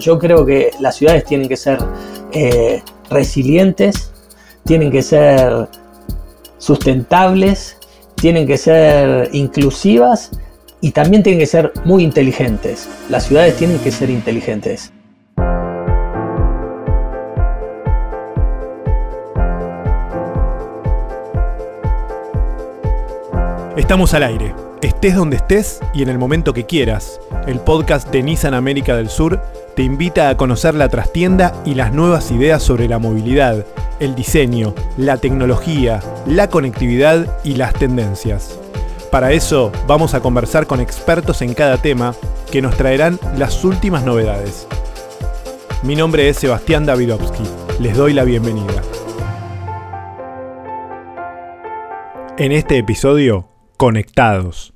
[0.00, 1.78] Yo creo que las ciudades tienen que ser
[2.32, 4.12] eh, resilientes,
[4.64, 5.68] tienen que ser
[6.56, 7.76] sustentables,
[8.14, 10.30] tienen que ser inclusivas
[10.80, 12.88] y también tienen que ser muy inteligentes.
[13.10, 14.90] Las ciudades tienen que ser inteligentes.
[23.76, 24.54] Estamos al aire.
[24.82, 27.20] Estés donde estés y en el momento que quieras.
[27.46, 29.42] El podcast de Nissan América del Sur
[29.80, 33.64] te invita a conocer la trastienda y las nuevas ideas sobre la movilidad,
[33.98, 38.60] el diseño, la tecnología, la conectividad y las tendencias.
[39.10, 42.14] Para eso vamos a conversar con expertos en cada tema
[42.52, 44.68] que nos traerán las últimas novedades.
[45.82, 47.44] Mi nombre es Sebastián Davidovsky.
[47.78, 48.82] Les doy la bienvenida.
[52.36, 54.74] En este episodio, Conectados.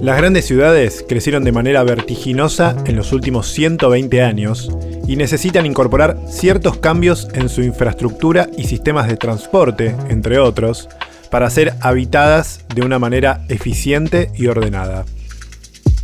[0.00, 4.70] Las grandes ciudades crecieron de manera vertiginosa en los últimos 120 años
[5.06, 10.88] y necesitan incorporar ciertos cambios en su infraestructura y sistemas de transporte, entre otros,
[11.30, 15.04] para ser habitadas de una manera eficiente y ordenada.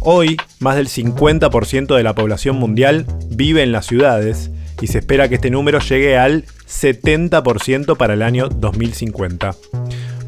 [0.00, 4.50] Hoy, más del 50% de la población mundial vive en las ciudades
[4.82, 9.56] y se espera que este número llegue al 70% para el año 2050.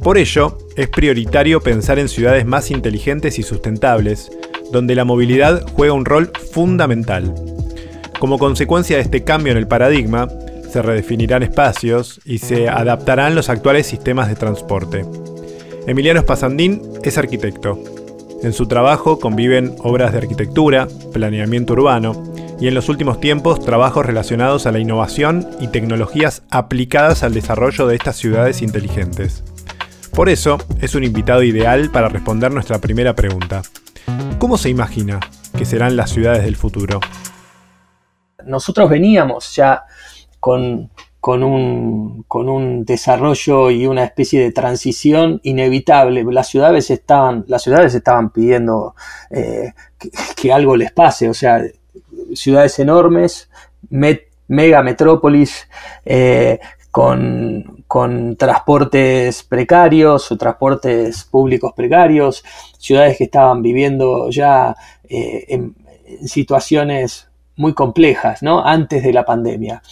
[0.03, 4.31] Por ello, es prioritario pensar en ciudades más inteligentes y sustentables,
[4.73, 7.35] donde la movilidad juega un rol fundamental.
[8.19, 10.29] Como consecuencia de este cambio en el paradigma,
[10.71, 15.05] se redefinirán espacios y se adaptarán los actuales sistemas de transporte.
[15.87, 17.79] Emiliano Spasandín es arquitecto.
[18.43, 22.23] En su trabajo conviven obras de arquitectura, planeamiento urbano,
[22.61, 27.87] y en los últimos tiempos trabajos relacionados a la innovación y tecnologías aplicadas al desarrollo
[27.87, 29.45] de estas ciudades inteligentes.
[30.19, 33.63] Por eso, es un invitado ideal para responder nuestra primera pregunta.
[34.41, 35.21] ¿Cómo se imagina
[35.57, 36.99] que serán las ciudades del futuro?
[38.45, 39.85] Nosotros veníamos ya
[40.41, 40.91] con,
[41.23, 46.25] un, desarrollo y una especie de transición inevitable.
[46.25, 48.97] Las ciudades estaban, las ciudades estaban pidiendo
[49.31, 49.73] eh,
[50.35, 51.63] que, algo les pase, o sea,
[52.35, 53.49] ciudades enormes,
[53.89, 55.69] mega metrópolis,
[56.05, 56.59] eh,
[56.91, 57.78] con,
[58.37, 62.45] transportes precarios o transportes públicos precarios,
[62.79, 64.77] ciudades que estaban viviendo ya
[65.09, 65.75] eh, en,
[66.27, 68.65] situaciones muy complejas, ¿no?
[68.65, 69.83] Antes de la pandemia.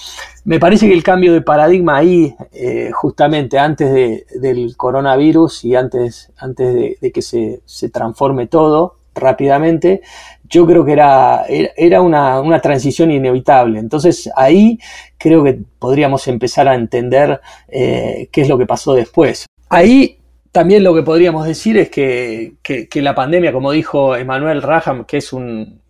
[0.45, 6.33] Me parece que el cambio de paradigma ahí, eh, justamente antes del coronavirus y antes,
[6.39, 10.03] antes de, que se, se, transforme todo rápidamente,
[10.49, 13.79] yo creo que era, era una, transición inevitable.
[13.79, 14.79] Entonces ahí
[15.19, 19.47] creo que podríamos empezar a entender eh, qué es lo que pasó después.
[19.69, 20.19] Ahí
[20.53, 22.55] también lo que podríamos decir es que,
[22.95, 25.83] la pandemia, como dijo Emmanuel Raham, que es un,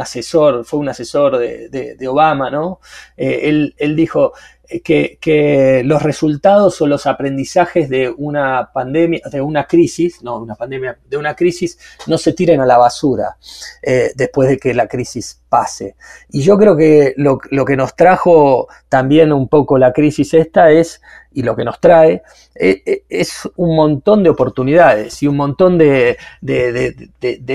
[0.00, 2.80] asesor, fue un asesor de, Obama, ¿no?
[3.16, 4.32] Eh, él, él, dijo,
[4.78, 10.98] que, los resultados o los aprendizajes de una pandemia, de una crisis, no una pandemia,
[11.08, 13.36] de una crisis, no se tiren a la basura
[13.82, 15.96] eh, después de que la crisis pase.
[16.30, 21.00] Y yo creo que lo, que nos trajo también un poco la crisis esta es,
[21.32, 22.22] y lo que nos trae,
[22.54, 26.16] e, e, es, un montón de oportunidades y un montón de,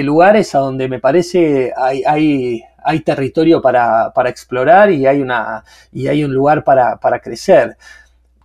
[0.03, 2.63] lugares a donde me parece hay
[3.03, 7.77] territorio para, explorar y hay, una, y hay un lugar para, crecer.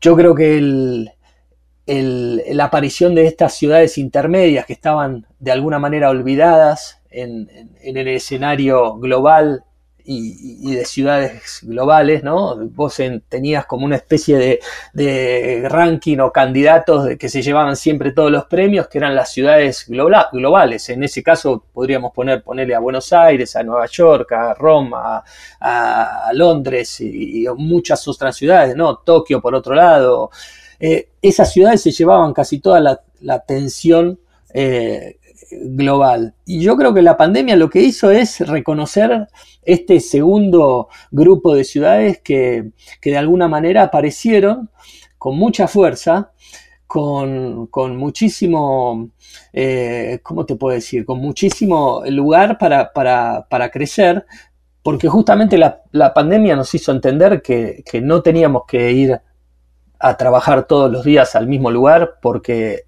[0.01, 1.07] Yo creo que
[1.87, 7.49] la aparición de estas ciudades intermedias que estaban de alguna manera olvidadas en,
[7.83, 9.65] en el escenario global
[10.05, 12.57] y, de ciudades globales, ¿no?
[12.57, 14.61] Vos tenías como una especie
[14.95, 19.87] de, ranking o candidatos que se llevaban siempre todos los premios, que eran las ciudades
[19.89, 20.89] globales.
[20.89, 25.23] En ese caso podríamos poner, ponerle a Buenos Aires, a Nueva York, a Roma,
[25.61, 28.97] a, Londres y, muchas otras ciudades, ¿no?
[28.99, 30.31] Tokio por otro lado.
[30.79, 34.19] Eh, esas ciudades se llevaban casi toda la, atención
[34.55, 35.19] eh,
[35.51, 36.35] global.
[36.47, 39.29] Y yo creo que la pandemia lo que hizo es reconocer
[39.63, 44.71] este segundo grupo de ciudades que, de alguna manera aparecieron
[45.19, 46.33] con mucha fuerza,
[46.87, 49.11] con, muchísimo,
[49.53, 51.05] eh, ¿cómo te puedo decir?
[51.05, 54.27] Con muchísimo lugar para, crecer,
[54.83, 59.21] porque justamente la, pandemia nos hizo entender que, que no teníamos que ir
[60.01, 62.87] a trabajar todos los días al mismo lugar, porque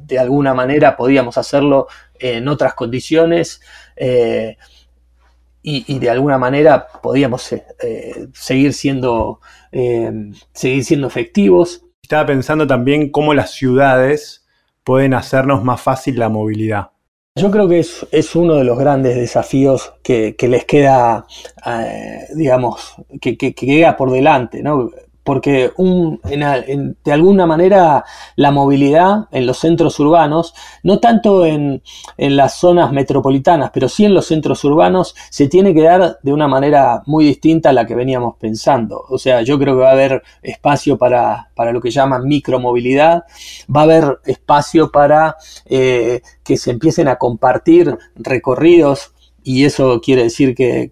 [0.00, 1.88] de alguna manera podíamos hacerlo
[2.18, 3.60] en otras condiciones
[3.96, 4.56] eh,
[5.62, 9.40] y, de alguna manera podíamos eh, seguir, siendo,
[10.52, 11.84] seguir siendo efectivos.
[12.02, 14.46] Estaba pensando también cómo las ciudades
[14.84, 16.90] pueden hacernos más fácil la movilidad.
[17.36, 21.26] Yo creo que es, uno de los grandes desafíos que, les queda,
[21.64, 24.90] eh, digamos, que, que, queda por delante, ¿no?
[25.24, 28.04] Porque de alguna manera
[28.36, 31.82] la movilidad en los centros urbanos, no tanto en,
[32.16, 36.48] las zonas metropolitanas, pero sí en los centros urbanos, se tiene que dar de una
[36.48, 39.04] manera muy distinta a la que veníamos pensando.
[39.08, 43.24] O sea, yo creo que va a haber espacio para, lo que llaman micromovilidad,
[43.74, 45.36] va a haber espacio para
[45.66, 49.12] eh, que se empiecen a compartir recorridos
[49.42, 50.90] y eso quiere decir que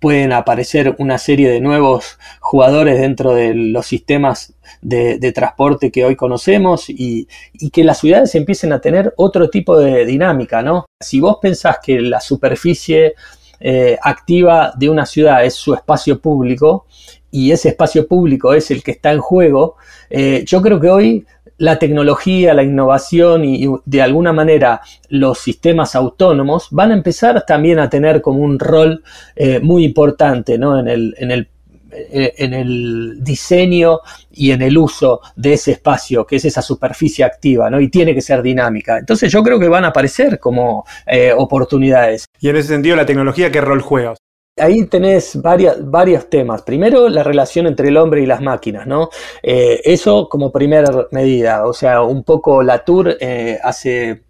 [0.00, 6.16] pueden aparecer una serie de nuevos jugadores dentro de los sistemas de, transporte que hoy
[6.16, 7.28] conocemos y,
[7.72, 10.86] que las ciudades empiecen a tener otro tipo de dinámica, ¿no?
[11.00, 13.14] Si vos pensás que la superficie
[13.60, 16.86] eh, activa de una ciudad es su espacio público
[17.30, 19.76] y ese espacio público es el que está en juego,
[20.10, 21.26] eh, yo creo que hoy
[21.58, 27.78] la tecnología, la innovación y, de alguna manera los sistemas autónomos van a empezar también
[27.78, 29.02] a tener como un rol
[29.36, 30.78] eh, muy importante ¿no?
[30.78, 31.48] en, el, en, el,
[31.90, 34.00] eh, en, el, diseño
[34.32, 37.80] y en el uso de ese espacio, que es esa superficie activa, ¿no?
[37.80, 38.98] y tiene que ser dinámica.
[38.98, 42.26] Entonces yo creo que van a aparecer como eh, oportunidades.
[42.40, 44.14] Y en ese sentido, la tecnología, ¿qué rol juega?
[44.60, 46.62] Ahí tenés varios temas.
[46.62, 49.10] Primero, la relación entre el hombre y las máquinas, ¿no?
[49.42, 51.66] Eh, eso como primera medida.
[51.66, 54.22] O sea, un poco Latour eh, hace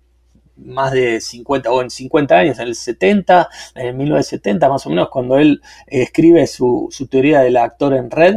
[0.57, 5.09] más de 50 o en 50 años, en el 70, en 1970 más o menos,
[5.09, 8.37] cuando él eh, escribe su, teoría del actor en red,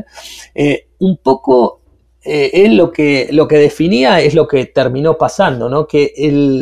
[0.99, 1.81] un poco
[2.23, 5.87] él lo que, lo que definía es lo que terminó pasando, ¿no?
[5.87, 6.13] que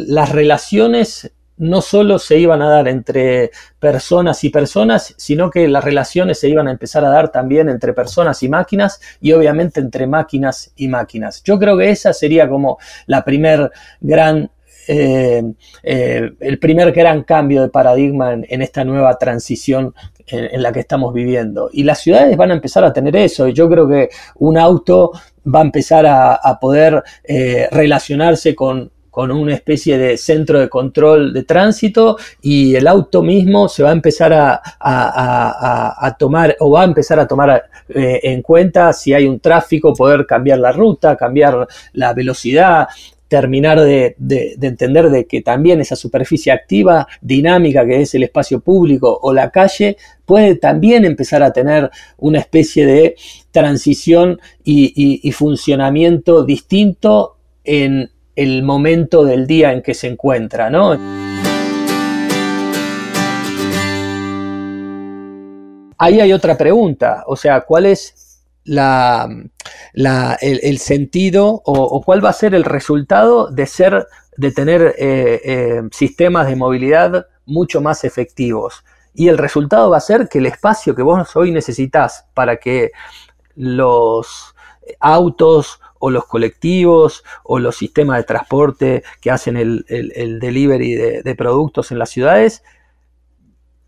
[0.07, 5.83] las relaciones no solo se iban a dar entre personas y personas, sino que las
[5.83, 10.07] relaciones se iban a empezar a dar también entre personas y máquinas y obviamente entre
[10.07, 11.43] máquinas y máquinas.
[11.43, 14.49] Yo creo que esa sería como la primer gran
[14.91, 15.43] eh,
[15.83, 19.93] eh, el primer gran cambio de paradigma en, esta nueva transición
[20.25, 21.69] en, la que estamos viviendo.
[21.71, 23.47] Y las ciudades van a empezar a tener eso.
[23.47, 25.11] Y yo creo que un auto
[25.45, 31.33] va a empezar a, poder eh, relacionarse con con una especie de centro de control
[31.33, 36.85] de tránsito y el auto mismo se va a empezar a, tomar o va a
[36.85, 41.67] empezar a tomar eh, en cuenta si hay un tráfico, poder cambiar la ruta, cambiar
[41.93, 42.87] la velocidad,
[43.27, 44.15] terminar de,
[44.61, 49.51] entender de que también esa superficie activa, dinámica que es el espacio público o la
[49.51, 53.15] calle, puede también empezar a tener una especie de
[53.51, 58.09] transición y funcionamiento distinto en,
[58.39, 60.93] el momento del día en que se encuentra, ¿no?
[65.97, 69.27] Ahí hay otra pregunta, o sea, ¿cuál es la,
[70.39, 74.07] el, sentido o, cuál va a ser el resultado de ser,
[74.37, 78.85] de tener eh, eh, sistemas de movilidad mucho más efectivos?
[79.13, 82.91] Y el resultado va a ser que el espacio que vos hoy necesitas para que
[83.55, 84.55] los
[85.01, 89.85] autos o los colectivos o los sistemas de transporte que hacen el,
[90.39, 92.63] delivery de, productos en las ciudades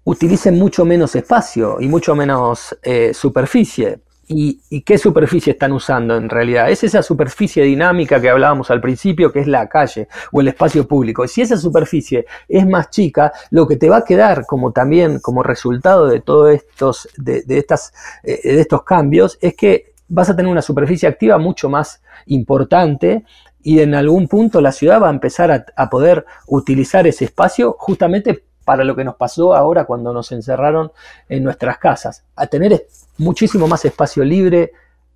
[0.03, 3.99] utilicen mucho menos espacio y mucho menos eh, superficie.
[4.33, 6.69] ¿Y, qué superficie están usando en realidad?
[6.69, 10.87] Es esa superficie dinámica que hablábamos al principio, que es la calle o el espacio
[10.87, 11.25] público.
[11.25, 15.19] Y si esa superficie es más chica, lo que te va a quedar como también
[15.19, 20.35] como resultado de todos estos, de, estas, eh, de estos cambios es que vas a
[20.35, 23.23] tener una superficie activa mucho más importante
[23.63, 28.43] y en algún punto la ciudad va a empezar a, poder utilizar ese espacio justamente
[28.65, 30.91] para lo que nos pasó ahora cuando nos encerraron
[31.29, 32.87] en nuestras casas, a tener
[33.17, 34.73] muchísimo más espacio libre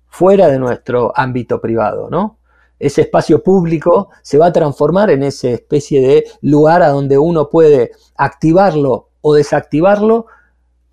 [0.08, 2.38] fuera de nuestro ámbito privado, ¿no?
[2.78, 7.48] Ese espacio público se va a transformar en esa especie de lugar a donde uno
[7.48, 10.26] puede activarlo o desactivarlo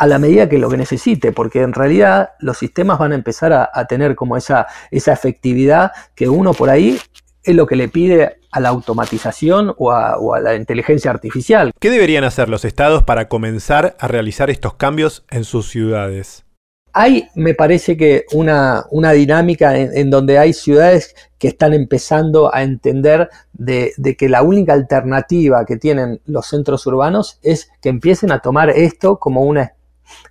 [0.03, 3.53] a la medida que lo que necesite, porque en realidad los sistemas van a empezar
[3.53, 6.99] a, tener como esa, esa efectividad que uno por ahí
[7.41, 11.71] es lo que le pide a la automatización o a, la inteligencia artificial.
[11.79, 16.43] ¿Qué deberían hacer los estados para comenzar a realizar estos cambios en sus ciudades?
[16.91, 22.61] Hay, me parece que, una, una dinámica en, donde hay ciudades que están empezando a
[22.61, 28.33] entender de, de, que la única alternativa que tienen los centros urbanos es que empiecen
[28.33, 29.71] a tomar esto como una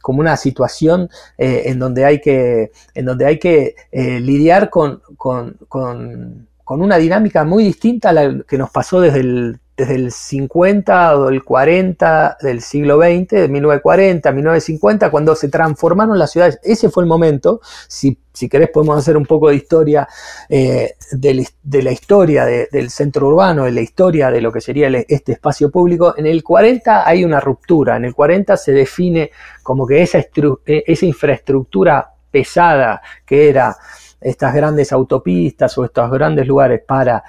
[0.01, 5.03] como una situación eh, en donde hay que, en donde hay que eh, lidiar con,
[5.17, 10.13] con, con, una dinámica muy distinta a la que nos pasó desde el, desde el
[10.13, 16.61] 50 o el 40 del siglo XX, de 1940, 1950, cuando se transformaron las ciudades.
[16.63, 17.61] Ese fue el momento.
[17.89, 20.07] Si, si querés podemos hacer un poco de historia
[20.49, 25.33] eh, de, la historia del centro urbano, de la historia de lo que sería este
[25.33, 26.15] espacio público.
[26.17, 27.97] En el 40 hay una ruptura.
[27.97, 29.33] En el 40 se define
[29.65, 33.77] como que esa, eh, esa infraestructura pesada que era
[34.21, 37.25] estas grandes autopistas o estos grandes lugares para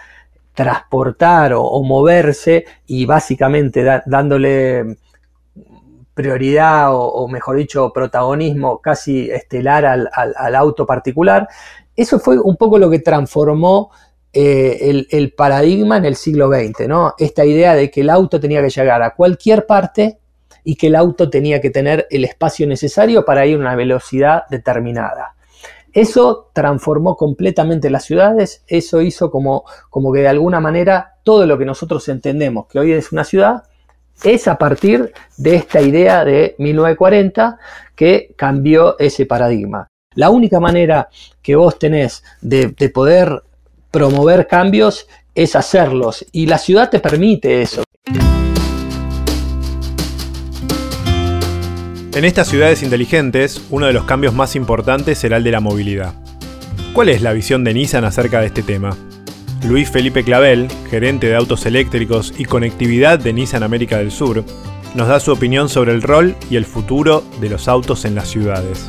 [0.54, 4.98] transportar o, moverse y básicamente dándole
[6.14, 11.48] prioridad o, mejor dicho protagonismo casi estelar al, auto particular,
[11.96, 13.92] eso fue un poco lo que transformó
[14.32, 17.14] eh, el, paradigma en el siglo XX, ¿no?
[17.18, 20.20] Esta idea de que el auto tenía que llegar a cualquier parte
[20.64, 24.44] y que el auto tenía que tener el espacio necesario para ir a una velocidad
[24.50, 25.33] determinada.
[25.94, 31.58] Eso transformó completamente las ciudades, eso hizo como, como que de alguna manera todo lo
[31.58, 33.64] que nosotros entendemos que hoy es una ciudad
[34.24, 37.58] es a partir de esta idea de 1940
[37.96, 39.88] que cambió ese paradigma.
[40.16, 41.10] La única manera
[41.42, 43.44] que vos tenés de, de poder
[43.92, 47.84] promover cambios es hacerlos y la ciudad te permite eso.
[52.16, 56.14] En estas ciudades inteligentes, uno de los cambios más importantes será el de la movilidad.
[56.94, 58.96] ¿Cuál es la visión de Nissan acerca de este tema?
[59.68, 64.44] Luis Felipe Clavel, gerente de autos eléctricos y conectividad de Nissan América del Sur,
[64.94, 68.28] nos da su opinión sobre el rol y el futuro de los autos en las
[68.30, 68.88] ciudades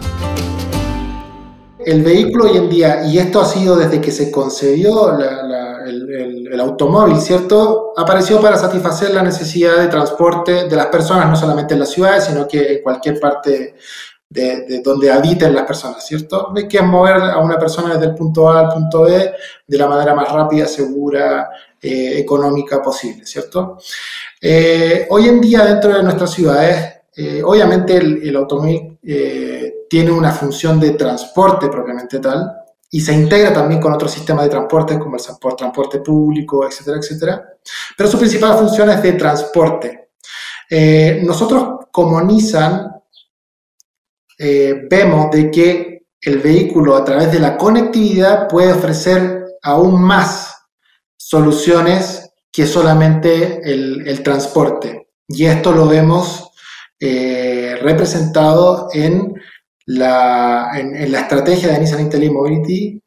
[1.87, 7.21] el vehículo hoy en día, y esto ha sido desde que se concebió el, automóvil,
[7.21, 7.93] ¿cierto?
[7.97, 12.25] Apareció para satisfacer la necesidad de transporte de las personas, no solamente en las ciudades,
[12.25, 13.75] sino que en cualquier parte
[14.29, 16.53] de, donde habiten las personas, ¿cierto?
[16.57, 19.33] Hay que mover a una persona desde el punto A al punto B
[19.67, 21.51] de la manera más rápida, segura,
[21.81, 23.79] eh, económica posible, ¿cierto?
[24.41, 28.99] Eh, hoy en día dentro de nuestras ciudades, eh, obviamente el, automóvil
[29.95, 32.53] tiene una función de transporte propiamente tal
[32.91, 37.45] y se integra también con otros sistemas de transporte como el transporte público, etcétera, etcétera.
[37.97, 40.11] Pero su principal función es de transporte.
[40.69, 42.91] Eh, nosotros como Nissan
[44.37, 50.57] eh, vemos de que el vehículo a través de la conectividad puede ofrecer aún más
[51.17, 55.11] soluciones que solamente el, transporte.
[55.29, 56.51] Y esto lo vemos
[56.99, 59.35] eh, representado en
[59.87, 63.01] la, en, la estrategia de Nissan Intelligent Mobility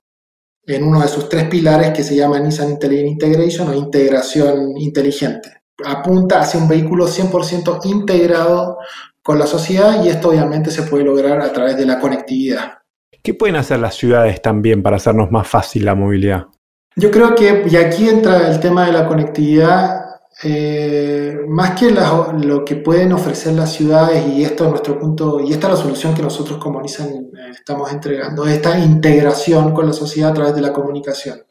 [0.66, 5.62] en uno de sus tres pilares que se llama Nissan Intelligent Integration o integración inteligente.
[5.86, 8.78] Apunta hacia un vehículo 100% integrado
[9.22, 12.80] con la sociedad y esto obviamente se puede lograr a través de la conectividad.
[13.24, 16.48] ¿Qué pueden hacer las ciudades también para hacernos más fácil la movilidad?
[16.96, 20.07] Yo creo que, y aquí entra el tema de la conectividad,
[20.44, 25.52] eh, más que lo que pueden ofrecer las ciudades, y esto es nuestro punto, y
[25.52, 29.94] esta es la solución que nosotros como Nissan eh, estamos entregando, esta integración con la
[29.94, 31.42] sociedad a través de la comunicación.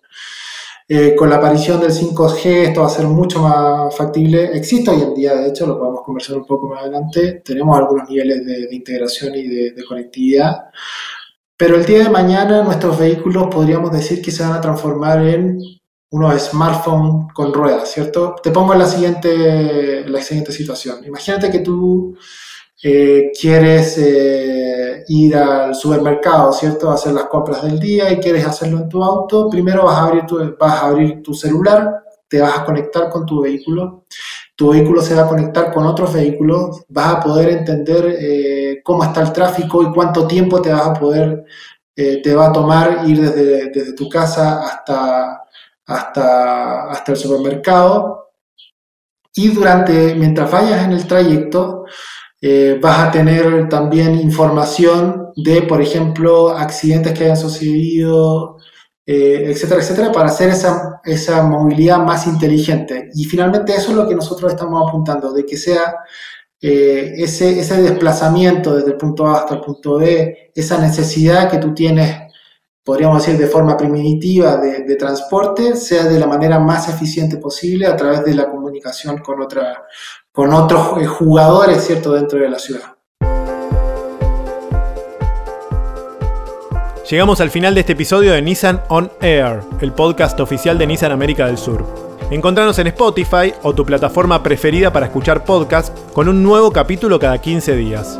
[0.89, 4.57] Eh, con la aparición del 5G esto va a ser mucho más factible.
[4.57, 7.43] Existe hoy en día, de hecho, lo podemos conversar un poco más adelante.
[7.45, 10.67] Tenemos algunos niveles de, integración y de, de, conectividad.
[11.57, 15.59] Pero el día de mañana nuestros vehículos podríamos decir que se van a transformar en
[16.11, 18.37] unos smartphones con ruedas, ¿cierto?
[18.43, 21.05] Te pongo en la siguiente, la siguiente situación.
[21.05, 22.17] Imagínate que tú
[22.83, 26.91] eh, quieres eh, ir al supermercado, ¿cierto?
[26.91, 29.49] Hacer las compras del día y quieres hacerlo en tu auto.
[29.49, 33.25] Primero vas a abrir tu, vas a abrir tu celular, te vas a conectar con
[33.27, 34.05] tu vehículo.
[34.55, 36.85] Tu vehículo se va a conectar con otros vehículos.
[36.89, 40.95] Vas a poder entender eh, cómo está el tráfico y cuánto tiempo te vas a
[40.95, 41.45] poder,
[41.95, 45.46] te va a tomar ir desde, desde tu casa hasta
[45.87, 48.27] hasta, hasta el supermercado
[49.37, 51.85] y durante, mientras vayas en el trayecto,
[52.41, 58.57] eh, vas a tener también información de, por ejemplo, accidentes que hayan sucedido,
[59.05, 63.11] eh, etcétera, etcétera, para hacer esa, esa movilidad más inteligente.
[63.15, 65.97] Y finalmente eso es lo que nosotros estamos apuntando, de que sea
[66.61, 71.59] eh, ese, ese desplazamiento desde el punto A hasta el punto B, esa necesidad que
[71.59, 72.26] tú tienes
[72.87, 77.97] podríamos decir de forma primitiva de, transporte, sea de la manera más eficiente posible a
[77.97, 79.85] través de la comunicación con, otra,
[80.31, 82.13] con otros eh, jugadores ¿cierto?
[82.13, 82.95] dentro de la ciudad.
[87.11, 91.11] Llegamos al final de este episodio de Nissan On Air, el podcast oficial de Nissan
[91.11, 91.85] América del Sur.
[92.31, 97.39] Encontranos en Spotify o tu plataforma preferida para escuchar podcasts con un nuevo capítulo cada
[97.39, 98.19] 15 días.